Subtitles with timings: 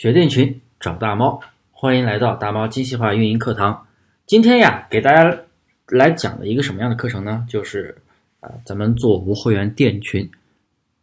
[0.00, 1.38] 学店群找大猫，
[1.72, 3.86] 欢迎来到大猫精细化运营课堂。
[4.24, 5.40] 今天呀，给大家
[5.88, 7.44] 来讲的一个什么样的课程呢？
[7.46, 7.94] 就是
[8.40, 10.30] 啊，咱们做无货源店群，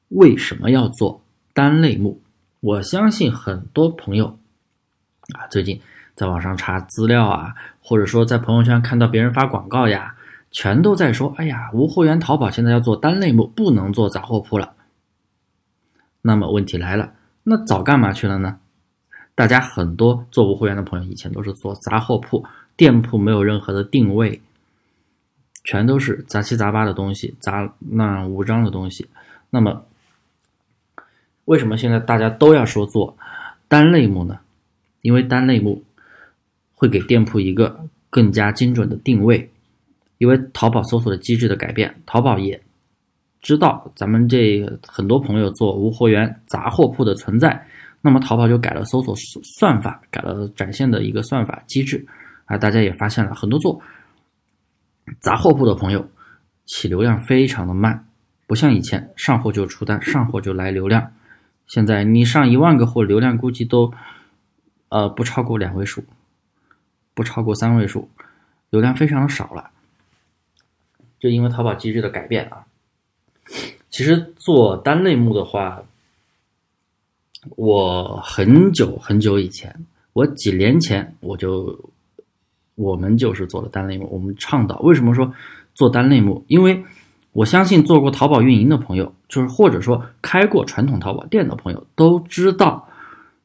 [0.07, 1.21] 为什么要做
[1.54, 2.20] 单类目？
[2.60, 4.39] 我相信很多朋友
[5.36, 5.79] 啊，最近
[6.16, 10.16] 在网上查资料啊，或者说在朋友圈看到别人发广告呀，
[10.50, 14.73] 全都在说：“哎呀，无货源淘宝现在要做单类目，不能做杂货铺了。”
[16.23, 18.59] 那么问题来了，那早干嘛去了呢？
[19.38, 22.44] 大家很多做无会员的朋友，以前都是做杂货铺，
[22.76, 24.41] 店铺没有任何的定位，
[25.64, 29.08] 全都是杂七杂八的东西，杂乱无章的东西。
[29.52, 29.86] 那么，
[31.45, 33.16] 为什么现在大家都要说做
[33.68, 34.40] 单类目呢？
[35.04, 35.84] 因为单类目
[36.73, 39.48] 会给店铺一个更加精准的定位。
[40.17, 42.59] 因为淘宝搜索的机制的改变，淘宝也
[43.40, 47.67] 知道咱们这很多朋友做无货源杂货铺的存在。
[48.07, 52.08] 那么淘宝就改了搜索算法，改了展现的一个算法机制
[52.45, 53.81] 啊，大家也发现了很多做
[55.19, 56.09] 杂货铺的朋友
[56.64, 58.08] 起流量非常的慢，
[58.45, 61.11] 不像以前上货就出单，上货就来流量。
[61.66, 63.94] 现在你上一万个货，流量估计都
[64.88, 66.02] 呃不超过两位数，
[67.14, 68.09] 不超过三位数，
[68.69, 69.69] 流量非常的少了。
[71.19, 72.64] 就因为淘宝机制的改变啊，
[73.89, 75.83] 其实做单类目的话。
[77.55, 79.73] 我很久很久以前，
[80.13, 81.91] 我几年前我就，
[82.75, 84.09] 我们就是做了单类目。
[84.11, 85.31] 我们倡导为什么说
[85.75, 86.43] 做单类目？
[86.47, 86.83] 因为
[87.33, 92.89] 我相信做过淘宝运营的朋友，就是或者说开过传统淘宝店的朋友都知道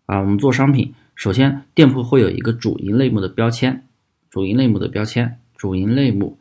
[0.06, 0.18] 啊。
[0.20, 3.86] 我们做商品，首先店铺会有一个主营类目的标签，
[4.30, 6.38] 主营类目的标签，主营类目，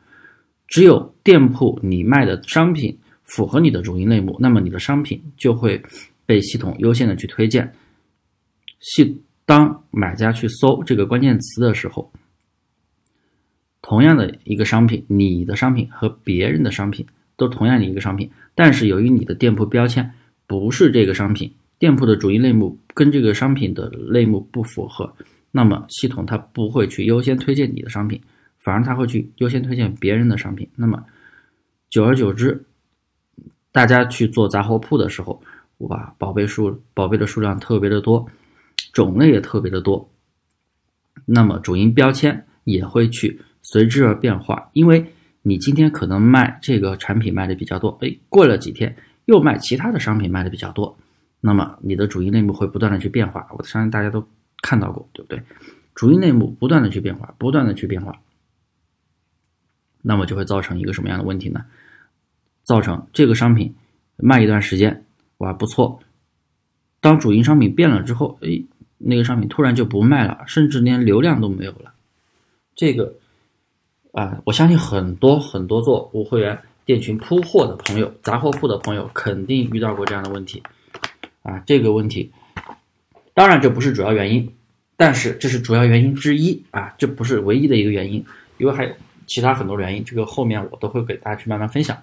[0.67, 5.83] 只有店铺你卖的商品符合你的主营类目，那么你的商品就会。
[6.31, 7.73] 被系统优先的去推荐，
[8.79, 12.09] 系当买家去搜这个关键词的时候，
[13.81, 17.05] 同样的一个商品，你的商品和别人的商品
[17.35, 20.09] 都同样的一个商品，但是由于你的店铺标签
[20.47, 25.13] 不是这个商品，店铺的主营类目跟这个商品的类目不符合，
[25.51, 28.21] 那么系统它不会去优先推荐你的商品，
[28.59, 30.65] 反而它会去优先推荐别人的商品。
[30.77, 31.03] 那么
[31.89, 32.63] 久而久之，
[33.73, 35.43] 大家去做杂货铺的时候。
[35.81, 38.27] 哇，宝贝数宝贝的数量特别的多，
[38.93, 40.11] 种类也特别的多，
[41.25, 45.05] 那么主营标签也会去随之而变化，因为
[45.41, 50.95] 你今天可能卖这个产品卖的比较多，哎，过了几天又卖其他的商品卖的比较多，
[51.39, 54.27] 那么你的主营类目会不断的去变化，我相信大家都
[54.61, 55.41] 看到过，对不对？
[55.95, 58.21] 主营类目不断的去变化，不断的去变化，
[60.03, 61.65] 那么就会造成一个什么样的问题呢？
[62.63, 63.73] 造成这个商品
[64.17, 65.05] 卖一段时间。
[65.41, 65.99] 哇，不错！
[66.99, 68.61] 当主营商品变了之后，哎，
[68.99, 71.91] 那个商品突然就不卖了，甚至连流量都没有了。
[72.75, 73.15] 这个
[74.11, 80.61] 啊，我相信很多很多做无会员店群铺货的朋友、杂货铺的朋友，肯定遇到过这样的问题
[81.41, 81.57] 啊。
[81.65, 82.31] 这个问题，
[83.33, 84.53] 当然这不是主要原因，
[84.95, 88.23] 但是这是主要原因之一啊，这不是唯一的一个原因，
[88.59, 88.93] 因为还有
[89.25, 91.97] 其他很多原因，这个后面我都会给大家去慢慢分享。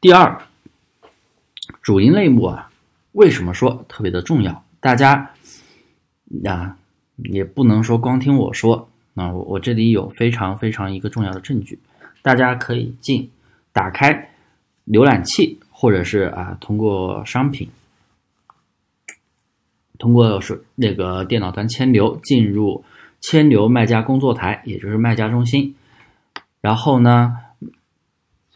[0.00, 0.40] 第二。
[1.84, 2.70] 主营类目啊，
[3.12, 4.64] 为什么说特别的重要？
[4.80, 5.32] 大家
[6.46, 6.78] 啊，
[7.16, 11.78] 也不能说光听我说啊，我我这里有非常非常一个重要的证据，
[12.22, 13.30] 大家可以进
[13.74, 14.30] 打开
[14.86, 17.68] 浏览器，或者是啊通过商品，
[19.98, 22.82] 通过是那个电脑端千流进入
[23.20, 25.74] 千流卖家工作台，也就是卖家中心，
[26.62, 27.40] 然后呢。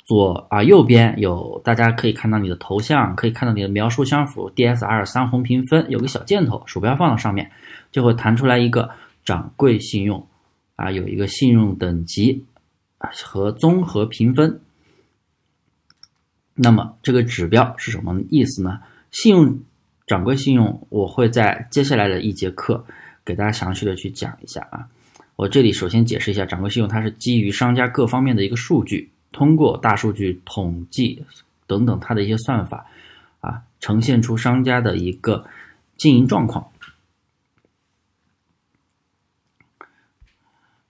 [0.08, 7.50] 左啊，右边有大家可以看到你的头像，可以看到你的描述相符，DSR 三红评分，有个小箭头，鼠标放到上面，
[7.92, 8.88] 就会弹出来一个
[9.22, 10.26] 掌柜信用，
[10.76, 12.46] 啊，有一个信用等级
[13.22, 14.62] 和综合评分。
[16.54, 18.80] 那么这个指标是什么意思呢？
[19.10, 19.60] 信用
[20.06, 22.82] 掌柜信用，我会在接下来的一节课
[23.26, 24.88] 给大家详细的去讲一下啊。
[25.36, 29.12] 我这里首先解释一下，掌柜信用它是基于商家各方面的一个数据。
[29.30, 31.22] 通过大数据统计
[31.66, 32.86] 等等，它的一些算法
[33.40, 35.44] 啊，呈现出商家的一个
[35.96, 36.66] 经营状况。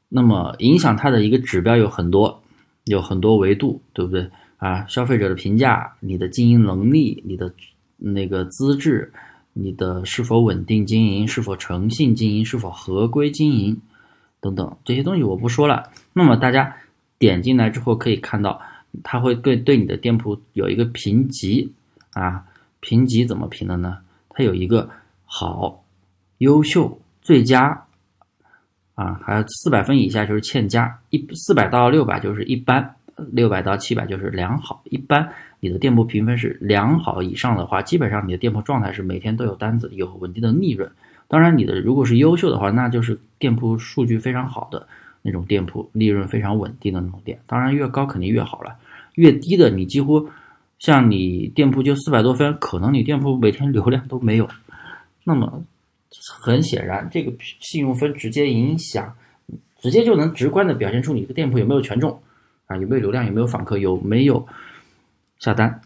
[0.08, 2.42] 那么，影响它的一个指标有很多，
[2.84, 4.86] 有很多维度，对不对啊？
[4.86, 7.52] 消费者的评价、你的经营能力、你的
[7.96, 9.12] 那个资质、
[9.52, 13.82] 你的是否稳定经营、是否诚信经营、是否合规经营
[14.40, 15.90] 等等这些东西，我不说了。
[16.12, 16.76] 那么大家。
[17.18, 18.60] 点进来之后可以看到，
[19.02, 21.72] 它会对对你的店铺有一个评级
[22.12, 22.44] 啊，
[22.80, 23.98] 评级怎么评的呢？
[24.30, 24.88] 它有一个
[25.24, 25.84] 好、
[26.38, 27.84] 优秀、最佳，
[28.94, 32.94] 啊，还有四百分以下就是欠佳，一四百到六百就是一般，
[33.32, 34.80] 六百到七百就是良好。
[34.84, 35.28] 一般
[35.60, 40.88] 你的店铺评分是良好以上的话，基本上你的店铺状态是每天都有单子，有稳定的利润。
[41.26, 44.86] 当然，你的如果是优秀的话，那就是店铺数据非常好的
[45.22, 47.38] 那种店铺，利润非常稳定的那种店。
[47.46, 48.76] 当然，越高肯定越好了，
[49.14, 50.28] 越低的你几乎
[50.78, 54.48] 像你店铺就四百多分，可能你店铺每天流量都没有。
[55.24, 55.62] 那么
[56.40, 59.14] 很显然，这个信用分直接影响，
[59.80, 62.22] 直接就能直观的表现出你的店铺有没有权重
[62.66, 64.46] 啊，有没有流量，有没有访客，有没有
[65.38, 65.80] 下单。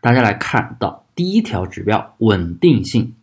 [0.00, 3.14] 大家来看到第一条指标稳定性。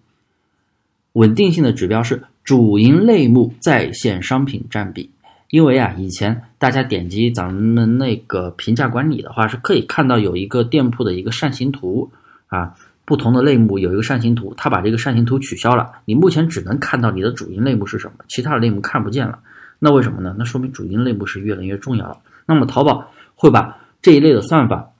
[1.13, 5.09] 稳定性的指标是主营类目在线商品占比，
[5.49, 12.11] 因为啊，以前大家点击咱们那个评价管理的话，是可以看到有一个店铺的一个扇形图
[12.45, 19.39] 啊，不同的类目有一个扇形图，它把这个扇形图取消了，你目前只能看到你的主营类目是什么，其他的类目看不见了。
[19.79, 20.35] 那为什么呢？
[20.37, 22.19] 那说明主营类目是越来越重要了。
[22.45, 24.91] 那么淘宝会把这一类的算法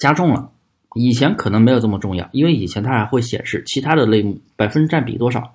[0.00, 0.50] 加重了。
[0.96, 5.54] 以前可能没有这么重要，因为以前它还会显示其他的类目百分占比多少，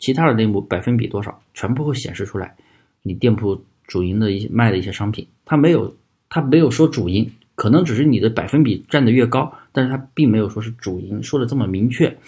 [0.00, 2.56] 其他的类目百分比多少，全部会显示出来。
[3.02, 5.94] 你店铺主营的一些卖的一些商品，它没有，
[6.28, 12.18] 它没有说主营，可能只是你的百分比占的越高，但是它并没有说是主营说的这么明确。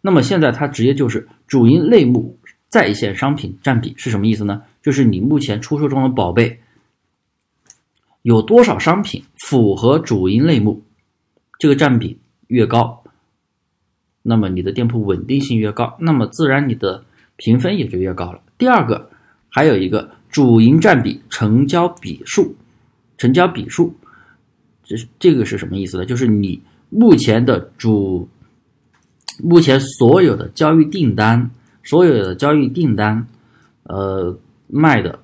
[0.00, 4.62] 那么现在它直接就是主营类目在线商品占比是什么意思呢？
[4.82, 6.58] 就是你目前出售中的宝贝
[8.22, 10.82] 有多少商品符合主营类目。
[11.58, 12.99] 这个占比越高，
[14.30, 17.02] 那么你的店铺稳定性越高，那么自然你的
[17.34, 18.40] 评分也就越高了。
[18.56, 19.10] 第二个，
[19.48, 22.54] 还有一个主营占比成交笔数，
[23.18, 23.92] 成交笔数，
[24.84, 26.06] 这这个是什么意思呢？
[26.06, 28.28] 就是你目前的主，
[29.42, 31.50] 目前所有的交易订单，
[31.82, 33.26] 所有的交易订单，
[33.82, 34.38] 呃，
[34.68, 35.18] 卖的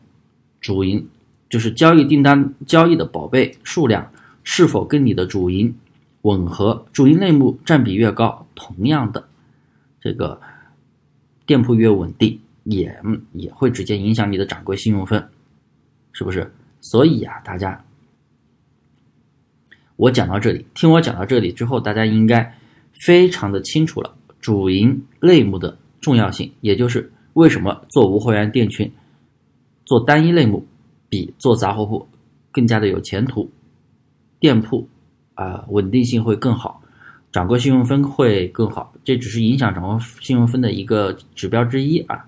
[0.60, 1.06] 主营
[1.48, 4.04] 就是交易订单交易的宝贝数量
[4.42, 5.72] 是否跟你的主营。
[6.26, 9.28] 吻合主营类目占比越高，同样的，
[10.00, 10.40] 这个
[11.46, 13.00] 店铺越稳定，也
[13.32, 15.24] 也会直接影响你的掌柜信用分，
[16.10, 16.52] 是不是？
[16.80, 17.84] 所以啊，大家，
[19.94, 22.58] 我讲到这里，听我讲到这里之后，大家应该
[22.92, 28.90] 非常的清楚了主营类目的重要性，也就是为什么做无货源店群，
[29.84, 30.66] 做单一类目
[31.08, 32.08] 比做杂货铺
[32.50, 33.48] 更加的有前途，
[34.40, 34.88] 店铺。
[35.36, 36.82] 啊，稳定性会更好，
[37.30, 42.26] 掌柜信用分会更好，这只是影响掌柜信用分的一个指标之一啊。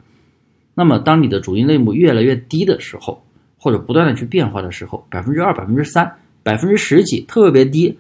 [0.75, 3.21] 那么，当你的主营类目越来越低的时候，
[3.59, 6.09] 或者不断的去变化的时候，百分之二、百分之三、
[6.45, 7.99] 百分之十几，特别低，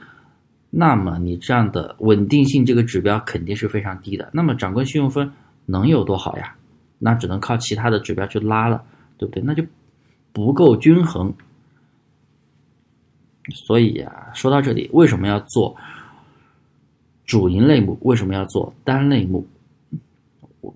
[0.71, 4.31] 那么你这样的稳定性这个指标肯定是非常低的。
[4.33, 5.29] 那么，掌柜信用分
[5.67, 6.55] 能有多好呀？
[6.99, 8.83] 那只能靠其他的指标去拉了，
[9.17, 9.43] 对不对？
[9.43, 9.65] 那就
[10.33, 11.33] 不够均衡。
[13.51, 15.75] 所以啊，说到这里，为什么要做
[17.25, 17.99] 主营类目？
[18.03, 19.47] 为什么要做单类目？
[20.61, 20.75] 我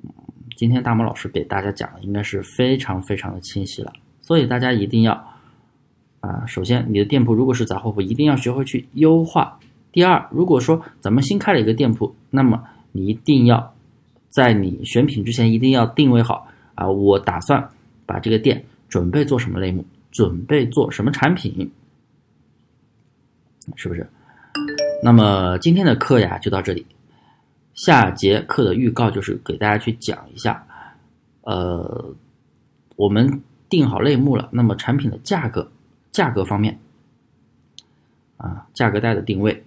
[0.57, 3.93] 今天大毛老师给大家讲的应该是非常非常的清晰了。
[4.21, 5.13] 所以大家一定要
[6.21, 9.59] 啊，首先你的店铺如果是杂货铺，一定要学会去优化。
[9.91, 13.75] 第二，如果说咱们新开了一个店铺，那么你一定要
[14.29, 17.69] 在你选品之前，一定要定位好啊，我打算
[18.07, 21.71] 把这个店准备做什么类目，准备做什么产品。
[23.77, 24.07] 是不是？
[25.03, 26.87] 那么今天的课呀就到这里，
[27.75, 30.65] 下节课的预告就是给大家去讲一下，
[31.41, 32.15] 呃，
[32.97, 35.71] 我们定好类目了，那么产品的价格，
[36.11, 36.79] 价格方面，
[38.37, 39.65] 啊，价格带的定位，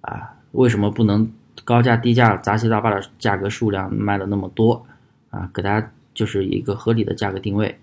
[0.00, 1.30] 啊，为什么不能
[1.64, 4.86] 高价低价杂七杂八的价格数量卖的那么多？
[5.30, 7.78] 啊，给大家就是一个合理的价格定位。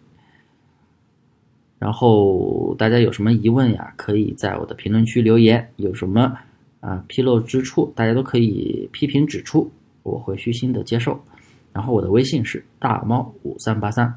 [1.85, 3.93] 然后大家有什么疑问呀？
[3.95, 6.35] 可以在我的评论区留言，有什么
[6.79, 9.69] 啊纰漏之处，大家都可以批评指出，
[10.01, 11.19] 我会虚心的接受。
[11.71, 14.11] 然后我的微信是大猫五三八三，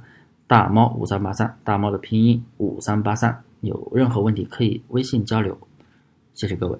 [0.46, 5.54] 大猫五三八三，大猫的拼音五三八三，有任何问题可以微信交流。
[6.32, 6.78] 谢谢各位。